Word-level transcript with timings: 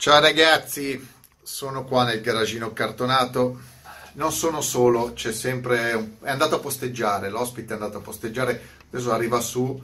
Ciao 0.00 0.20
ragazzi, 0.20 1.04
sono 1.42 1.84
qua 1.84 2.04
nel 2.04 2.20
garagino 2.20 2.72
cartonato. 2.72 3.58
Non 4.12 4.32
sono 4.32 4.60
solo, 4.60 5.12
c'è 5.12 5.32
sempre. 5.32 6.12
È 6.22 6.30
andato 6.30 6.56
a 6.56 6.58
posteggiare, 6.60 7.28
l'ospite 7.28 7.70
è 7.72 7.76
andato 7.76 7.98
a 7.98 8.00
posteggiare, 8.00 8.60
adesso 8.92 9.12
arriva 9.12 9.40
su. 9.40 9.80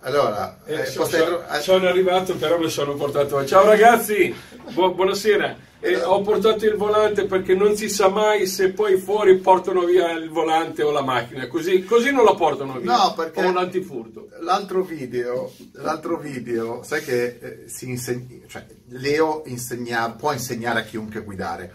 Allora, 0.00 0.58
Eh, 0.66 0.74
eh, 0.80 0.84
so- 0.86 1.00
posteggia- 1.00 1.54
so- 1.56 1.62
sono 1.62 1.88
arrivato, 1.88 2.34
però 2.36 2.58
mi 2.58 2.68
sono 2.70 2.94
portato. 2.94 3.44
Ciao 3.46 3.64
ragazzi, 3.64 4.34
Bu- 4.72 4.94
buonasera. 4.94 5.56
Eh, 5.82 6.02
ho 6.02 6.20
portato 6.20 6.66
il 6.66 6.74
volante 6.76 7.24
perché 7.24 7.54
non 7.54 7.74
si 7.74 7.88
sa 7.88 8.08
mai 8.10 8.46
se 8.46 8.70
poi 8.72 8.98
fuori 8.98 9.38
portano 9.38 9.84
via 9.84 10.10
il 10.12 10.28
volante 10.28 10.82
o 10.82 10.90
la 10.90 11.02
macchina, 11.02 11.46
così, 11.48 11.84
così 11.84 12.12
non 12.12 12.24
la 12.24 12.34
portano 12.34 12.78
via. 12.78 12.96
No, 12.96 13.14
perché- 13.14 13.42
Ho 13.46 13.52
l'antifurto. 13.52 14.28
L'altro 14.40 14.82
video, 14.82 15.50
l'altro 15.72 16.18
video, 16.18 16.82
sai 16.82 17.02
che 17.02 17.38
eh, 17.40 17.64
si 17.68 17.88
insegna, 17.88 18.26
cioè, 18.46 18.66
Leo 18.88 19.42
insegna, 19.46 20.10
può 20.10 20.32
insegnare 20.32 20.80
a 20.80 20.84
chiunque 20.84 21.22
guidare, 21.22 21.72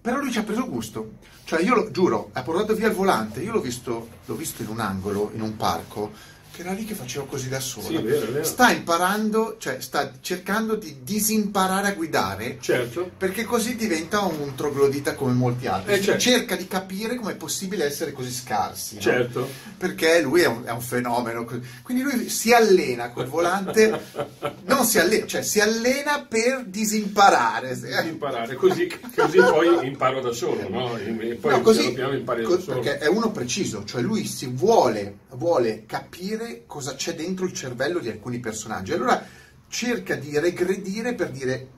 però 0.00 0.18
lui 0.18 0.32
ci 0.32 0.38
ha 0.38 0.42
preso 0.42 0.66
gusto. 0.68 1.12
Cioè, 1.44 1.62
io 1.62 1.76
lo 1.76 1.90
giuro, 1.92 2.30
ha 2.32 2.42
portato 2.42 2.74
via 2.74 2.88
il 2.88 2.94
volante, 2.94 3.40
io 3.40 3.52
l'ho 3.52 3.60
visto, 3.60 4.08
l'ho 4.24 4.34
visto 4.34 4.62
in 4.62 4.68
un 4.68 4.80
angolo, 4.80 5.30
in 5.34 5.40
un 5.40 5.56
parco, 5.56 6.10
che 6.56 6.62
era 6.62 6.72
lì 6.72 6.84
che 6.84 6.94
faceva 6.94 7.26
così 7.26 7.48
da 7.50 7.60
solo. 7.60 7.86
Sì, 7.86 7.96
vero, 7.98 8.32
vero. 8.32 8.44
Sta 8.44 8.70
imparando, 8.70 9.56
cioè 9.58 9.80
sta 9.80 10.10
cercando 10.20 10.74
di 10.74 10.98
disimparare 11.02 11.88
a 11.88 11.92
guidare 11.92 12.56
Certo. 12.60 13.10
perché 13.16 13.44
così 13.44 13.76
diventa 13.76 14.20
un 14.22 14.54
troglodita 14.54 15.14
come 15.14 15.32
molti 15.34 15.66
altri. 15.66 15.92
Eh, 15.94 16.00
certo. 16.00 16.20
Cerca 16.20 16.56
di 16.56 16.66
capire 16.66 17.16
come 17.16 17.32
è 17.32 17.36
possibile 17.36 17.84
essere 17.84 18.12
così 18.12 18.32
scarsi. 18.32 18.94
no? 18.96 19.00
Certo. 19.02 19.48
Perché 19.76 20.20
lui 20.22 20.40
è 20.40 20.46
un, 20.46 20.62
è 20.64 20.70
un 20.70 20.80
fenomeno. 20.80 21.44
Quindi 21.82 22.02
lui 22.02 22.28
si 22.30 22.52
allena 22.52 23.10
col 23.10 23.26
volante, 23.26 24.00
non 24.64 24.84
si 24.86 24.98
allena, 24.98 25.26
cioè 25.26 25.42
si 25.42 25.60
allena 25.60 26.24
per 26.26 26.64
disimparare. 26.66 27.78
Di 27.78 28.08
imparare, 28.08 28.54
così, 28.54 28.90
così 29.14 29.36
poi 29.38 29.86
imparo 29.86 30.20
da 30.20 30.32
solo, 30.32 30.68
no? 30.68 30.96
E 30.96 31.36
poi 31.40 31.50
No, 31.52 31.60
così, 31.60 31.80
piano 31.92 31.94
piano 31.94 32.14
impari 32.14 32.42
co- 32.44 32.56
da 32.56 32.62
solo. 32.62 32.80
perché 32.80 32.98
è 32.98 33.08
uno 33.08 33.30
preciso, 33.30 33.84
cioè 33.84 34.00
lui 34.00 34.24
si 34.26 34.46
vuole, 34.46 35.18
vuole 35.36 35.84
capire 35.86 36.64
cosa 36.66 36.94
c'è 36.94 37.14
dentro 37.14 37.44
il 37.44 37.52
cervello 37.52 37.98
di 37.98 38.08
alcuni 38.08 38.40
personaggi. 38.40 38.92
Allora 38.92 39.24
cerca 39.68 40.14
di 40.14 40.38
regredire 40.38 41.14
per 41.14 41.30
dire, 41.30 41.68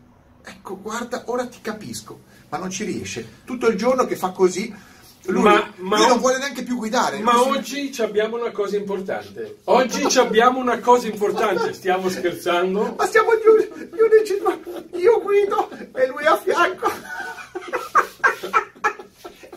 ecco 0.45 0.81
guarda, 0.81 1.23
ora 1.27 1.47
ti 1.47 1.61
capisco, 1.61 2.21
ma 2.49 2.59
non 2.59 2.71
ci 2.71 2.85
riesce. 2.85 3.27
Tutto 3.45 3.67
il 3.69 3.77
giorno 3.77 4.07
che 4.07 4.17
fa 4.17 4.31
così, 4.31 4.73
lui, 5.27 5.43
Ma- 5.43 5.73
ma- 5.79 5.99
lui 5.99 6.07
non 6.07 6.19
vuole 6.21 6.39
neanche 6.39 6.63
più 6.63 6.77
guidare. 6.77 7.19
Ma 7.19 7.33
si- 7.33 7.49
oggi 7.49 7.93
ci 7.93 8.01
abbiamo 8.01 8.37
una 8.41 8.51
cosa 8.51 8.77
importante. 8.77 9.59
Oggi 9.65 10.09
ci 10.09 10.19
abbiamo 10.19 10.59
una 10.59 10.79
cosa 10.79 11.07
importante. 11.07 11.75
Stiamo 11.75 12.09
scherzando? 12.09 12.95
Ma 12.97 13.07
gli 13.07 13.47
uni- 13.47 13.91
gli 13.91 14.01
unici, 14.01 14.41
io 15.03 15.21
guido 15.21 15.69
e 15.95 16.07
lui 16.07 16.25
a 16.25 16.37
fianco. 16.39 16.91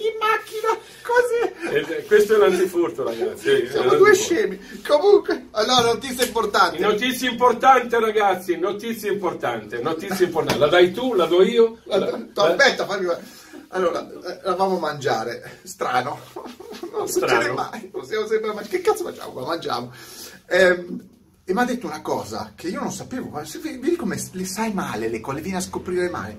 In 0.02 0.18
macchina, 0.20 0.78
così. 1.12 1.76
Eh, 1.76 2.06
Questo 2.06 2.36
è 2.36 2.38
l'antifurto, 2.38 3.04
ragazzi. 3.04 3.50
Eh, 3.50 3.70
Siamo 3.70 3.96
due 3.96 4.14
scemi. 4.16 4.60
Comunque, 4.88 5.48
allora, 5.52 5.94
notizia 5.94 6.26
importante. 6.26 6.80
Notizie 6.80 7.30
importanti, 7.30 7.96
ragazzi. 8.00 8.58
Notizie 8.58 9.12
importanti. 9.12 9.82
Notizie 9.82 10.26
importanti. 10.26 10.60
La 10.60 10.68
dai 10.68 10.92
tu, 10.92 11.14
la 11.14 11.26
do 11.26 11.44
io? 11.44 11.78
La- 11.86 11.98
Aspetta, 11.98 12.44
aspetta, 12.44 12.86
fammi 12.86 13.08
Allora, 13.70 14.10
eh, 14.10 14.40
eravamo 14.44 14.78
a 14.78 14.80
mangiare, 14.80 15.60
strano, 15.64 16.20
non 16.92 17.08
succede 17.08 17.32
Strano. 17.42 17.54
mai, 17.54 17.90
non 17.94 18.06
siamo 18.06 18.28
sempre 18.28 18.48
mangiare, 18.54 18.68
che 18.68 18.82
cazzo 18.82 19.04
facciamo? 19.06 19.40
Ma 19.40 19.46
mangiamo. 19.48 19.92
Ehm, 20.48 21.08
e 21.46 21.54
mi 21.54 21.60
ha 21.60 21.66
detto 21.66 21.88
una 21.88 22.02
cosa 22.02 22.52
che 22.56 22.68
io 22.68 22.82
non 22.82 22.92
sapevo, 22.92 23.30
ma 23.30 23.46
se 23.46 23.60
vedi 23.60 23.78
vedi 23.78 23.96
come 23.96 24.18
le 24.34 24.46
sai 24.46 24.74
male 24.74 25.08
le 25.10 25.20
cose, 25.22 25.38
le 25.38 25.42
vieni 25.42 25.58
a 25.58 25.62
scoprire 25.62 26.10
male. 26.10 26.38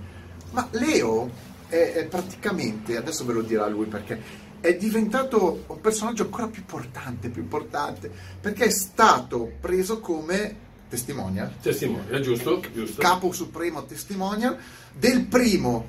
Ma 0.51 0.69
Leo 0.73 1.31
è, 1.69 1.93
è 1.95 2.05
praticamente, 2.05 2.97
adesso 2.99 3.25
ve 3.25 3.33
lo 3.33 3.41
dirà 3.43 3.67
lui 3.67 3.87
perché, 3.87 4.21
è 4.63 4.75
diventato 4.77 5.65
un 5.67 5.81
personaggio 5.83 6.23
ancora 6.23 6.47
più 6.47 6.61
importante, 6.63 7.29
più 7.29 7.43
importante, 7.43 8.11
perché 8.41 8.65
è 8.65 8.71
stato 8.71 9.51
preso 9.61 10.01
come 10.01 10.71
testimonial 10.89 11.53
Testimone, 11.61 12.21
giusto? 12.21 12.63
Giusto. 12.73 13.01
capo 13.01 13.33
supremo 13.33 13.85
testimonial 13.85 14.57
del 14.93 15.25
primo, 15.27 15.87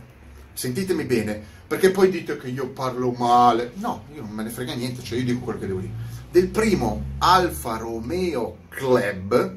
sentitemi 0.54 1.04
bene, 1.06 1.42
perché 1.68 1.92
poi 1.92 2.10
dite 2.10 2.38
che 2.38 2.48
io 2.50 2.70
parlo 2.70 3.12
male, 3.12 3.72
no, 3.76 4.06
io 4.14 4.22
non 4.22 4.32
me 4.32 4.44
ne 4.44 4.50
frega 4.50 4.74
niente, 4.74 5.02
cioè 5.04 5.18
io 5.20 5.26
dico 5.26 5.40
quello 5.44 5.60
che 5.60 5.68
devo 5.68 5.80
dire, 5.80 5.94
del 6.32 6.48
primo 6.48 7.04
Alfa 7.20 7.78
Romeo 7.78 8.58
Club 8.70 9.56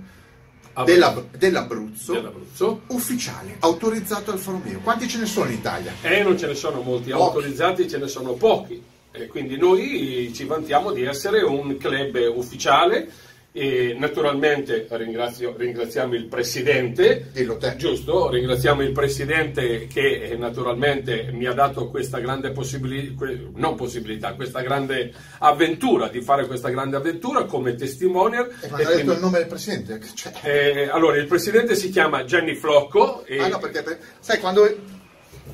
della- 0.85 1.25
dell'Abruzzo, 1.39 2.13
dell'Abruzzo. 2.13 2.83
ufficiale, 2.89 3.57
autorizzato 3.61 4.31
Alfa 4.33 4.51
Romeo. 4.51 4.81
Quanti 4.81 5.09
ce 5.09 5.19
ne 5.19 5.27
sono 5.27 5.49
in 5.49 5.57
Italia? 5.59 5.93
E 6.03 6.23
non 6.23 6.37
ce 6.39 6.47
ne 6.49 6.55
sono 6.55 6.83
molti 6.83 7.11
Pochi. 7.11 7.23
autorizzati, 7.23 7.89
ce 7.89 7.97
ne 7.99 8.09
sono 8.09 8.33
pochi. 8.35 8.83
E 9.19 9.27
quindi 9.29 9.57
noi 9.57 10.31
ci 10.35 10.45
vantiamo 10.45 10.93
di 10.93 11.03
essere 11.05 11.41
un 11.43 11.77
club 11.79 12.33
ufficiale 12.35 13.09
e 13.53 13.97
naturalmente 13.99 14.87
ringrazio- 14.91 15.55
ringraziamo 15.57 16.15
il 16.15 16.27
presidente. 16.27 17.31
Giusto, 17.77 18.29
ringraziamo 18.29 18.83
il 18.83 18.93
Presidente 18.93 19.87
che 19.87 20.25
eh, 20.25 20.37
naturalmente 20.37 21.31
mi 21.33 21.47
ha 21.47 21.55
dato 21.55 21.89
questa 21.89 22.19
grande 22.19 22.51
possibilità, 22.51 23.25
non 23.55 23.75
possibilità, 23.75 24.35
questa 24.35 24.61
grande 24.61 25.11
avventura, 25.39 26.09
di 26.09 26.21
fare 26.21 26.47
questa 26.47 26.69
grande 26.69 26.97
avventura 26.97 27.45
come 27.45 27.75
testimonial. 27.75 28.51
E 28.61 28.67
E 28.67 28.69
quando 28.69 28.89
ha 28.91 28.95
detto 28.95 29.13
il 29.13 29.21
nome 29.21 29.39
del 29.39 29.47
presidente? 29.49 29.99
che 30.01 30.09
Cioè, 30.15 30.33
eh, 30.43 30.89
allora, 30.91 31.17
il 31.17 31.27
Presidente 31.27 31.75
si 31.77 31.89
chiama 31.89 32.25
Gianni 32.25 32.55
Flocco 32.57 33.25
e 33.25 33.39
Ah 33.39 33.49
no, 33.49 33.59
perché 33.59 33.83
per- 33.83 33.99
sai 34.21 34.39
quando, 34.39 34.69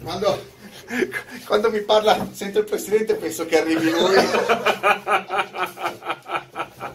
quando, 0.02 0.42
quando 1.46 1.70
mi 1.70 1.80
parla, 1.80 2.28
sento 2.32 2.58
il 2.58 2.64
presidente 2.64 3.14
penso 3.14 3.46
che 3.46 3.60
arrivi 3.60 3.90
lui. 3.90 4.14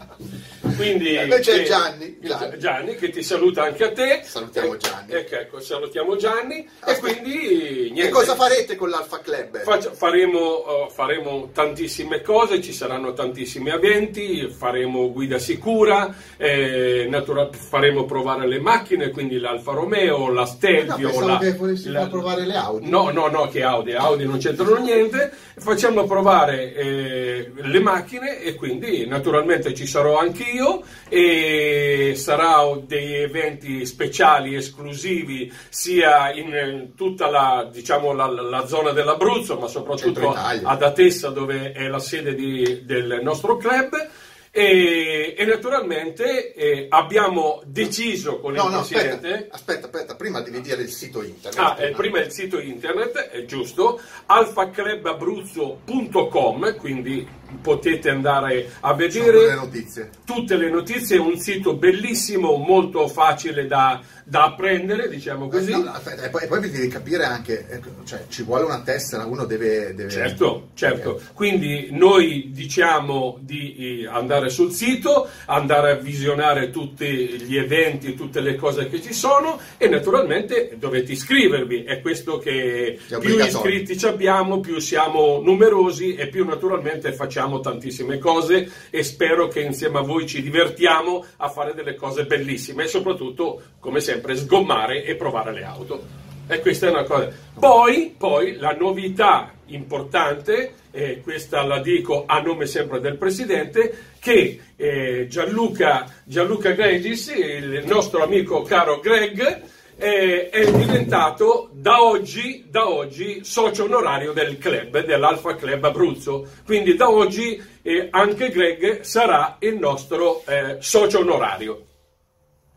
quindi... 0.78 1.16
E 1.18 1.24
invece 1.24 1.54
è 1.54 1.58
che- 1.58 1.64
Gianni, 1.66 2.18
Gianni. 2.22 2.58
Gianni, 2.60 2.96
che 2.96 3.10
ti 3.10 3.22
saluta 3.24 3.64
anche 3.64 3.84
a 3.84 3.92
te. 3.92 4.22
Salutiamo 4.24 4.74
Eh, 4.74 4.78
Gianni. 4.78 5.12
Ecco, 5.14 5.36
ecco, 5.36 5.60
salutiamo 5.60 6.16
Gianni 6.16 6.60
e 6.60 6.68
Aspetta. 6.92 7.00
quindi 7.20 7.90
niente. 7.92 8.08
E 8.08 8.10
cosa 8.10 8.36
farete 8.36 8.76
con 8.76 8.90
l'Alfa 8.90 9.20
Club? 9.20 9.62
Faccia- 9.64 9.92
faremo, 9.92 10.66
eh, 10.66 10.88
faremo 10.92 11.50
tantissime 11.54 12.22
cose, 12.22 12.62
ci 12.62 12.72
saranno 12.74 13.14
tantissimi 13.14 13.70
eventi, 13.72 14.48
faremo 14.50 15.12
guida 15.12 15.38
sicura, 15.40 16.14
eh, 16.38 17.08
natura- 17.10 17.50
faremo 17.52 18.06
provare 18.06 18.48
le 18.48 18.60
macchine, 18.60 19.10
quindi 19.10 19.40
l'Alfa 19.40 19.74
Romeo, 19.74 20.30
la 20.32 20.42
No, 20.42 20.46
Stelvio, 20.46 21.10
pensavo 21.10 21.28
la, 21.28 21.38
che 21.40 21.54
volessi 21.54 21.90
la- 21.90 22.08
provare 22.08 22.46
le 22.46 22.56
Audi. 22.56 22.90
No, 22.90 23.10
no, 23.10 23.28
no, 23.28 23.48
che 23.48 23.64
Audi, 23.64 23.94
Audi 23.94 24.26
non 24.26 24.38
c'entrano 24.38 24.78
niente, 24.78 25.32
facciamo 25.58 26.06
provare 26.06 26.74
eh, 26.76 27.52
le 27.56 27.80
macchine 27.80 28.42
e 28.42 28.54
quindi 28.56 29.06
naturalmente 29.08 29.74
ci 29.74 29.86
sarò 29.88 30.18
anch'io 30.18 30.67
e 31.10 32.14
sarà 32.16 32.56
dei 32.86 33.16
eventi 33.16 33.86
speciali, 33.86 34.56
esclusivi, 34.56 35.52
sia 35.70 36.32
in 36.34 36.54
eh, 36.54 36.92
tutta 36.96 37.30
la, 37.30 37.70
diciamo, 37.72 38.12
la, 38.14 38.28
la 38.28 38.66
zona 38.66 38.92
dell'Abruzzo, 38.92 39.58
ma 39.58 39.68
soprattutto 39.68 40.34
ad 40.34 40.82
Atessa 40.82 41.30
dove 41.30 41.72
è 41.72 41.88
la 41.88 42.00
sede 42.00 42.36
di- 42.36 42.84
del 42.86 43.20
nostro 43.22 43.58
club. 43.58 44.10
E, 44.50 45.36
e 45.38 45.46
naturalmente 45.46 46.54
eh, 46.56 46.88
abbiamo 46.90 47.62
deciso 47.66 48.40
con 48.40 48.54
No, 48.54 48.64
il 48.66 48.72
no, 48.72 48.80
aspetta, 48.80 49.18
Presidente 49.18 49.50
aspetta, 49.52 49.86
aspetta, 49.86 50.16
prima 50.16 50.42
devi 50.42 50.62
dire 50.62 50.82
il 50.82 50.90
sito 50.90 51.22
internet. 51.22 51.60
Ah, 51.60 51.76
eh, 51.78 51.92
prima 51.92 52.20
il 52.22 52.32
sito 52.32 52.60
internet, 52.60 53.30
è 53.30 53.46
giusto, 53.46 54.02
alfaclubabruzzo.com, 54.26 56.76
quindi 56.78 57.28
potete 57.62 58.10
andare 58.10 58.70
a 58.82 58.92
le 58.92 59.08
vedere 59.08 59.56
notizie. 59.56 60.10
tutte 60.26 60.58
le 60.58 60.70
notizie, 60.70 61.18
è 61.18 61.20
un 61.20 61.38
sito 61.38 61.76
bellissimo, 61.76 62.58
molto 62.58 63.08
facile 63.08 63.68
da, 63.68 64.02
da 64.24 64.46
apprendere, 64.46 65.08
diciamo 65.10 65.48
così. 65.48 65.72
No, 65.72 65.84
no, 65.84 65.94
e 65.96 66.30
poi, 66.30 66.44
e 66.44 66.48
poi 66.48 66.60
devi 66.60 66.88
capire 66.88 67.24
anche, 67.24 67.66
ecco, 67.70 67.90
cioè 68.04 68.26
ci 68.28 68.44
vuole 68.44 68.66
una 68.66 68.82
tessera, 68.82 69.26
uno 69.26 69.46
deve... 69.46 69.94
deve- 69.96 70.10
Certo, 70.10 70.70
certo. 70.74 71.22
Quindi 71.34 71.90
noi 71.92 72.52
diciamo 72.52 73.38
di 73.40 74.02
eh, 74.04 74.08
andare 74.08 74.50
sul 74.50 74.72
sito, 74.74 75.30
andare 75.46 75.92
a 75.92 75.96
visionare 75.96 76.70
tutti 76.70 77.06
gli 77.06 77.56
eventi, 77.58 78.14
tutte 78.14 78.42
le 78.42 78.56
cose 78.56 78.90
che 78.90 79.02
ci 79.02 79.14
sono 79.14 79.60
e 79.78 79.88
naturalmente 79.88 80.76
dovete 80.78 81.14
iscrivervi. 81.14 81.84
È 81.84 82.02
questo 82.02 82.38
che 82.40 83.00
È 83.08 83.18
più 83.20 83.40
iscritti 83.40 83.98
ci 83.98 84.06
abbiamo, 84.06 84.60
più 84.60 84.80
siamo 84.80 85.40
numerosi 85.42 86.16
e 86.16 86.28
più 86.28 86.46
naturalmente 86.46 87.14
facciamo 87.14 87.36
tantissime 87.62 88.18
cose 88.18 88.70
e 88.90 89.04
spero 89.04 89.48
che 89.48 89.62
insieme 89.62 90.00
a 90.00 90.02
voi 90.02 90.28
ci 90.28 90.42
divertiamo 90.42 91.26
a 91.38 91.50
fare 91.50 91.74
delle 91.74 91.96
cose 91.96 92.26
bellissime 92.26 92.84
e 92.84 92.88
soprattutto, 92.88 93.62
come 93.80 94.00
sempre, 94.00 94.36
sgommare 94.36 95.04
e 95.04 95.16
provare 95.16 95.54
le 95.54 95.64
auto. 95.64 96.26
E 96.48 96.60
questa 96.62 96.88
è 96.88 96.90
una 96.90 97.04
cosa. 97.04 97.30
Poi, 97.60 98.16
poi 98.18 98.56
la 98.56 98.72
novità 98.72 99.52
importante, 99.66 100.74
e 100.92 101.22
questa 101.22 101.64
la 101.64 101.80
dico 101.80 102.24
a 102.26 102.40
nome 102.40 102.66
sempre 102.66 103.00
del 103.00 103.18
Presidente, 103.18 104.16
che 104.20 104.60
eh, 104.76 105.28
Gianluca, 105.30 106.12
Gianluca 106.24 106.72
Gregis, 106.72 107.28
il 107.36 107.84
nostro 107.86 108.24
amico 108.24 108.62
caro 108.62 109.00
Greg, 109.00 109.62
è, 109.98 110.50
è 110.52 110.72
diventato 110.72 111.70
da 111.74 112.04
oggi, 112.04 112.66
da 112.70 112.88
oggi 112.88 113.44
socio 113.44 113.86
onorario 113.86 114.32
del 114.32 114.58
club, 114.58 115.04
dell'Alfa 115.04 115.56
Club 115.56 115.84
Abruzzo. 115.84 116.48
Quindi 116.66 116.96
da 116.96 117.10
oggi 117.10 117.62
eh, 117.82 118.08
anche 118.12 118.50
Greg 118.50 119.02
sarà 119.02 119.58
il 119.60 119.76
nostro 119.78 120.44
eh, 120.46 120.78
socio 120.80 121.20
onorario. 121.20 121.82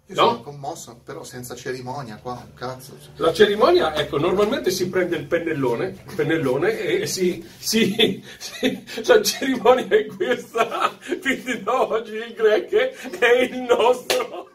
Io 0.07 0.17
No? 0.17 0.29
sono 0.31 0.43
commosso, 0.43 1.01
però 1.05 1.23
senza 1.23 1.55
cerimonia 1.55 2.19
qua, 2.21 2.45
cazzo. 2.57 2.97
La 3.17 3.33
cerimonia, 3.33 3.95
ecco, 3.95 4.19
normalmente 4.19 4.73
si 4.73 4.89
prende 4.89 5.15
il 5.17 5.27
pennellone, 5.27 6.03
pennellone 6.17 6.81
e 6.81 7.07
si, 7.07 7.47
si- 7.59 8.21
si- 8.37 8.85
la 9.07 9.23
cerimonia 9.23 9.87
è 9.87 10.07
questa, 10.07 10.99
quindi 11.21 11.63
da 11.63 11.83
oggi 11.89 12.15
il 12.17 12.33
Greg 12.35 12.73
è 13.21 13.39
il 13.43 13.61
nostro, 13.61 14.49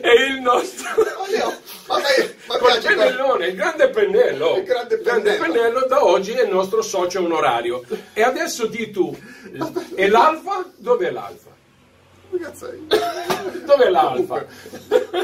è 0.00 0.12
il 0.28 0.40
nostro, 0.40 0.88
Oddio, 1.22 1.60
vabbè, 1.86 2.34
ma 2.46 2.56
col 2.58 2.70
piace 2.72 2.88
pennellone, 2.88 3.46
il 3.46 3.56
grande 3.56 3.88
pennello, 3.90 4.56
Il 4.56 4.64
grande 4.64 4.98
pennello. 4.98 5.42
pennello 5.42 5.86
da 5.86 6.04
oggi 6.04 6.32
è 6.32 6.42
il 6.42 6.50
nostro 6.50 6.82
socio 6.82 7.24
onorario. 7.24 7.84
E 8.12 8.22
adesso 8.22 8.66
di 8.66 8.90
tu, 8.90 9.16
e 9.94 10.08
l'alfa? 10.08 10.64
Dov'è 10.76 11.10
l'alfa? 11.10 11.56
Dov'è 13.64 13.88
l'alfa? 13.88 14.46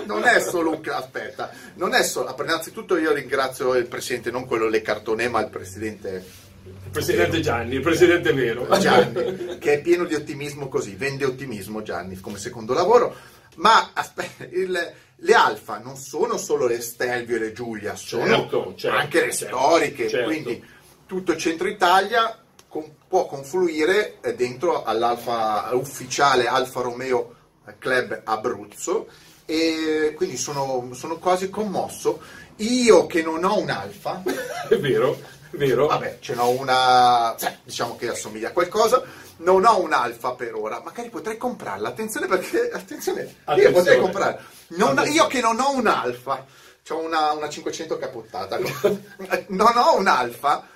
non 0.06 0.25
è 0.25 0.40
solo 0.40 0.70
un 0.70 0.81
aspetta, 0.90 1.50
non 1.75 1.93
è 1.94 2.02
solo 2.02 2.34
innanzitutto 2.38 2.96
io 2.96 3.12
ringrazio 3.12 3.75
il 3.75 3.87
presidente, 3.87 4.31
non 4.31 4.46
quello 4.46 4.69
le 4.69 4.81
cartone, 4.81 5.28
ma 5.28 5.40
il 5.40 5.49
presidente 5.49 6.25
Il 6.64 6.90
presidente 6.90 7.40
Gianni, 7.40 7.75
il 7.75 7.82
presidente 7.82 8.32
vero. 8.32 8.66
Gianni, 8.78 9.58
che 9.58 9.75
è 9.75 9.81
pieno 9.82 10.05
di 10.05 10.14
ottimismo 10.14 10.69
così, 10.69 10.94
vende 10.94 11.26
ottimismo 11.26 11.82
Gianni 11.82 12.19
come 12.20 12.38
secondo 12.38 12.72
lavoro, 12.72 13.14
ma 13.56 13.90
aspetta, 13.94 14.44
il- 14.50 14.92
le 15.16 15.32
alfa 15.34 15.78
non 15.78 15.96
sono 15.96 16.36
solo 16.36 16.66
le 16.66 16.80
Stelvio 16.80 17.36
e 17.36 17.38
le 17.38 17.52
Giulia, 17.52 17.94
sono 17.96 18.26
Certo, 18.26 18.74
certo, 18.76 18.96
anche 18.98 19.24
le 19.26 19.32
certo, 19.34 19.56
storiche, 19.56 20.08
certo. 20.08 20.26
quindi 20.26 20.64
tutto 21.06 21.32
il 21.32 21.38
centro 21.38 21.68
Italia 21.68 22.38
con- 22.68 22.94
può 23.08 23.26
confluire 23.26 24.18
eh, 24.20 24.34
dentro 24.34 24.82
all'alfa 24.84 25.70
ufficiale 25.74 26.46
Alfa 26.46 26.80
Romeo 26.80 27.34
Club 27.78 28.20
Abruzzo 28.24 29.06
e 29.46 30.12
quindi 30.16 30.36
sono, 30.36 30.90
sono 30.92 31.18
quasi 31.18 31.48
commosso. 31.50 32.20
Io 32.56 33.06
che 33.06 33.22
non 33.22 33.44
ho 33.44 33.58
un 33.58 33.70
alfa, 33.70 34.22
È 34.68 34.76
vero, 34.78 35.18
vero. 35.56 35.86
Vabbè, 35.86 36.18
ce 36.20 36.34
n'ho 36.34 36.50
una, 36.50 37.34
cioè, 37.38 37.58
diciamo 37.62 37.96
che 37.96 38.08
assomiglia 38.08 38.48
a 38.48 38.52
qualcosa. 38.52 39.02
Non 39.36 39.64
ho 39.64 39.80
un 39.80 39.92
alfa 39.92 40.32
per 40.34 40.54
ora, 40.54 40.80
magari 40.84 41.08
potrei 41.10 41.36
comprarla. 41.36 41.88
Attenzione 41.88 42.26
perché, 42.26 42.70
attenzione, 42.72 43.22
io 43.22 43.30
Attenzione. 43.44 43.72
potrei 43.72 44.00
comprarla. 44.00 44.40
Non- 44.68 45.02
io 45.10 45.26
che 45.26 45.40
non 45.40 45.58
ho 45.58 45.72
un 45.74 45.86
alfa, 45.86 46.46
ho 46.88 46.98
una, 47.00 47.32
una 47.32 47.48
500 47.48 47.98
capottata. 47.98 48.58
non 49.48 49.76
ho 49.76 49.96
un 49.98 50.06
alfa, 50.06 50.66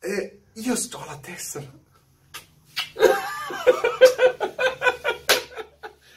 e 0.00 0.40
io 0.54 0.74
sto 0.74 1.02
alla 1.02 1.18
tessera. 1.22 1.78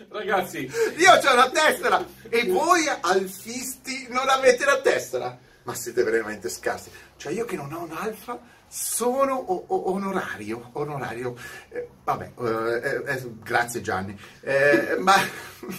Ragazzi, 0.10 0.70
Io 0.98 1.12
ho 1.12 1.36
la 1.36 1.50
tessera 1.50 2.06
e 2.30 2.48
voi 2.48 2.88
alfisti 3.02 4.08
non 4.10 4.30
avete 4.30 4.64
la 4.66 4.80
tessera. 4.80 5.38
Ma 5.64 5.74
siete 5.74 6.04
veramente 6.04 6.50
scarsi. 6.50 6.90
Cioè 7.18 7.32
io 7.32 7.46
che 7.46 7.56
non 7.56 7.72
ho 7.74 7.84
un 7.84 7.92
alfa 7.92 8.40
sono 8.68 9.36
o- 9.36 9.66
o- 9.68 9.92
onorario. 9.92 10.70
Onorario. 10.74 11.36
Eh, 11.70 11.88
vabbè, 12.04 12.32
eh, 12.40 13.04
eh, 13.06 13.14
eh, 13.14 13.24
grazie 13.44 13.82
Gianni. 13.82 14.18
Eh, 14.42 14.96
ma, 15.00 15.14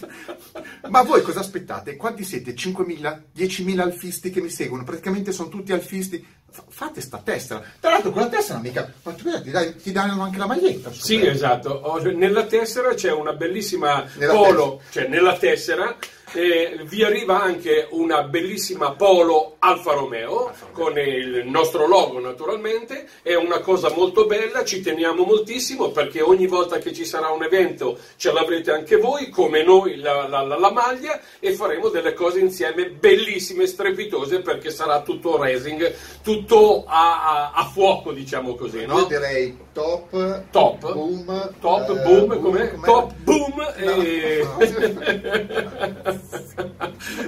ma 0.88 1.02
voi 1.02 1.22
cosa 1.22 1.40
aspettate? 1.40 1.96
Quanti 1.96 2.24
siete? 2.24 2.52
5.000? 2.54 3.22
10.000 3.36 3.80
alfisti 3.80 4.30
che 4.30 4.40
mi 4.40 4.48
seguono? 4.50 4.84
Praticamente 4.84 5.32
sono 5.32 5.48
tutti 5.48 5.72
alfisti. 5.72 6.24
Fa- 6.50 6.64
fate 6.68 7.00
sta 7.00 7.18
tessera. 7.18 7.62
Tra 7.80 7.90
l'altro 7.90 8.12
con 8.12 8.22
la 8.22 8.28
tessera 8.28 8.58
mica... 8.60 8.90
Ma 9.02 9.12
tu 9.12 9.24
ti, 9.42 9.50
dai- 9.50 9.74
ti 9.76 9.90
danno 9.90 10.22
anche 10.22 10.38
la 10.38 10.46
maglietta. 10.46 10.92
sì, 10.92 11.24
esatto. 11.26 12.00
Nella 12.14 12.44
tessera 12.46 12.94
c'è 12.94 13.10
una 13.10 13.32
bellissima 13.32 14.06
Nella 14.16 14.32
polo, 14.34 14.80
cioè 14.90 15.08
nella 15.08 15.36
tessera. 15.36 15.96
Eh, 16.34 16.80
vi 16.84 17.02
arriva 17.04 17.40
anche 17.42 17.86
una 17.90 18.22
bellissima 18.22 18.92
polo 18.92 19.56
Alfa 19.60 19.92
Romeo 19.92 20.48
Alfa 20.48 20.66
Romeo. 20.72 20.84
con 20.90 20.98
il 20.98 21.42
nostro 21.46 21.86
logo 21.86 22.18
naturalmente 22.20 23.08
è 23.22 23.34
una 23.34 23.60
cosa 23.60 23.90
molto 23.94 24.26
bella 24.26 24.64
ci 24.64 24.80
teniamo 24.80 25.24
moltissimo 25.24 25.90
perché 25.90 26.20
ogni 26.20 26.46
volta 26.46 26.78
che 26.78 26.92
ci 26.92 27.04
sarà 27.04 27.28
un 27.30 27.42
evento 27.44 27.98
ce 28.16 28.32
l'avrete 28.32 28.70
anche 28.72 28.96
voi 28.96 29.28
come 29.30 29.62
noi 29.62 29.96
la, 29.96 30.26
la- 30.28 30.42
la- 30.42 30.58
la 30.58 30.70
maglia 30.72 31.20
e 31.40 31.52
faremo 31.54 31.88
delle 31.88 32.12
cose 32.14 32.40
insieme 32.40 32.90
bellissime 32.90 33.66
strepitose 33.66 34.40
perché 34.40 34.70
sarà 34.70 35.00
tutto 35.02 35.36
racing 35.36 35.94
tutto 36.22 36.84
a, 36.86 37.50
a- 37.50 37.52
a 37.54 37.64
fuoco 37.66 38.12
diciamo 38.12 38.54
così 38.54 38.84
no? 38.86 38.98
Io 38.98 39.04
direi 39.06 39.56
top, 39.72 40.42
Top. 40.50 40.92
boom, 40.92 41.50
Top, 41.60 41.88
eh, 41.90 41.94
boom, 42.02 42.40
com'è? 42.40 42.70
com'è? 42.72 42.86
Top, 42.86 43.12
boom 43.22 43.52
No. 43.54 44.02
e... 44.02 44.46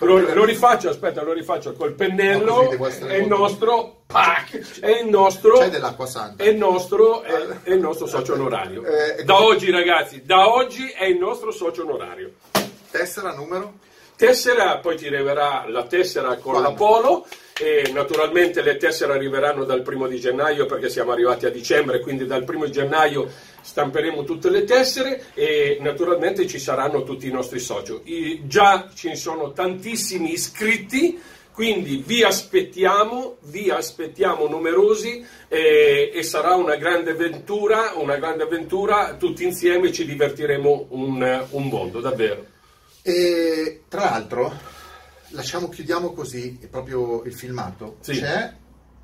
Lo, 0.00 0.18
lo 0.18 0.44
rifaccio, 0.44 0.90
aspetta, 0.90 1.22
lo 1.22 1.32
rifaccio 1.32 1.72
col 1.72 1.94
pennello. 1.94 2.70
È 2.70 3.14
il 3.14 3.26
nostro. 3.26 4.02
pac, 4.06 4.78
È 4.80 5.00
il 5.00 5.08
nostro. 5.08 5.58
C'è 5.58 5.70
dell'acqua 5.70 6.06
santa. 6.06 6.44
È 6.44 6.48
il 6.48 6.56
nostro, 6.56 7.22
è, 7.22 7.32
è 7.62 7.72
il 7.72 7.80
nostro 7.80 8.06
socio 8.06 8.34
onorario. 8.34 8.84
Eh, 8.84 9.24
Da 9.24 9.42
oggi, 9.42 9.70
ragazzi, 9.70 10.22
da 10.24 10.52
oggi 10.52 10.88
è 10.90 11.04
il 11.04 11.16
nostro 11.16 11.50
socio 11.50 11.82
onorario. 11.82 12.32
Tessera 12.96 13.34
numero? 13.34 13.74
Tessera, 14.16 14.78
poi 14.78 14.96
ti 14.96 15.06
arriverà 15.06 15.66
la 15.68 15.84
tessera 15.84 16.36
con 16.36 16.52
Quando? 16.52 16.70
la 16.70 16.74
Polo 16.74 17.26
e 17.60 17.90
naturalmente 17.92 18.62
le 18.62 18.78
tessere 18.78 19.12
arriveranno 19.12 19.64
dal 19.64 19.82
primo 19.82 20.06
di 20.06 20.18
gennaio 20.18 20.64
perché 20.64 20.88
siamo 20.88 21.12
arrivati 21.12 21.44
a 21.44 21.50
dicembre, 21.50 22.00
quindi 22.00 22.24
dal 22.24 22.44
primo 22.44 22.64
di 22.64 22.72
gennaio 22.72 23.30
stamperemo 23.60 24.24
tutte 24.24 24.48
le 24.48 24.64
tessere 24.64 25.26
e 25.34 25.76
naturalmente 25.82 26.46
ci 26.46 26.58
saranno 26.58 27.02
tutti 27.02 27.26
i 27.26 27.30
nostri 27.30 27.58
soci. 27.58 28.00
I- 28.04 28.46
già 28.46 28.88
ci 28.94 29.14
sono 29.14 29.52
tantissimi 29.52 30.32
iscritti, 30.32 31.20
quindi 31.52 32.02
vi 32.06 32.22
aspettiamo, 32.22 33.36
vi 33.42 33.68
aspettiamo 33.68 34.48
numerosi 34.48 35.22
eh, 35.48 36.10
e 36.14 36.22
sarà 36.22 36.54
una 36.54 36.76
grande 36.76 37.10
avventura, 37.10 37.92
una 37.96 38.16
grande 38.16 38.44
avventura, 38.44 39.16
tutti 39.18 39.44
insieme 39.44 39.92
ci 39.92 40.06
divertiremo 40.06 40.86
un, 40.90 41.46
un 41.50 41.68
mondo, 41.68 42.00
davvero. 42.00 42.54
E 43.08 43.84
tra 43.86 44.06
l'altro, 44.06 44.52
lasciamo, 45.28 45.68
chiudiamo 45.68 46.12
così 46.12 46.58
proprio 46.68 47.22
il 47.22 47.32
filmato. 47.34 47.98
Sì. 48.00 48.18
C'è 48.18 48.52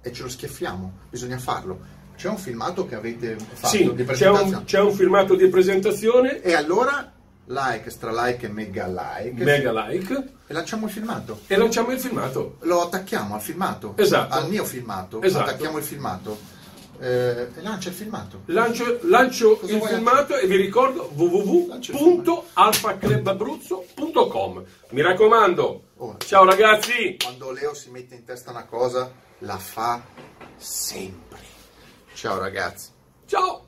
e 0.03 0.13
ce 0.13 0.23
lo 0.25 0.29
schiaffiamo, 0.29 0.93
bisogna 1.09 1.39
farlo. 1.39 1.79
C'è 2.17 2.29
un 2.29 2.37
filmato 2.37 2.85
che 2.85 2.97
avete 2.97 3.37
fatto 3.39 3.69
Sì, 3.69 3.85
di 3.85 3.95
c'è 3.95 4.05
presentazione. 4.05 4.57
un, 4.57 4.65
c'è 4.65 4.81
un 4.81 4.93
filmato 4.93 5.37
di 5.37 5.47
presentazione, 5.47 6.43
E 6.43 6.53
allora, 6.55 7.13
like, 7.45 7.91
stra 7.91 8.11
like 8.27 8.45
e 8.47 8.49
mega 8.49 8.89
like. 8.89 9.45
mega 9.45 9.71
like, 9.87 10.13
E 10.49 10.53
lanciamo 10.53 10.87
il 10.87 10.93
filmato. 10.93 11.41
e 11.47 11.57
lanciamo 11.57 11.93
il 11.93 12.01
filmato. 12.01 12.57
Lo 12.63 12.83
attacchiamo 12.83 13.37
al 13.37 13.41
filmato. 13.41 13.95
Esatto. 13.97 14.35
Al 14.35 14.49
mio 14.49 14.65
filmato. 14.65 15.23
Esatto. 15.23 15.49
Attacchiamo 15.51 15.79
il 15.79 15.85
filmato. 15.85 16.39
Eh, 17.03 17.49
lancia 17.63 17.89
il 17.89 17.97
filmato. 17.97 18.43
Lancio, 18.47 19.01
lancio 19.03 19.59
il 19.65 19.83
filmato 19.83 20.37
e 20.37 20.47
vi 20.47 20.55
ricordo 20.55 21.11
Lancio 21.69 21.97
www.alfaclubabruzzo.com. 21.97 24.65
Mi 24.91 25.03
raccomando, 25.03 25.83
Oh. 25.97 26.17
ciao 26.19 26.45
ragazzi! 26.45 27.17
Quando 27.21 27.51
Leo 27.51 27.75
si 27.75 27.91
mette 27.91 28.15
in 28.15 28.25
testa 28.25 28.53
una 28.53 28.67
cosa, 28.67 29.11
la 29.39 29.59
fa 29.59 30.01
sempre. 30.57 31.41
Ciao 32.15 32.39
ragazzi. 32.39 32.91
Ciao! 33.27 33.67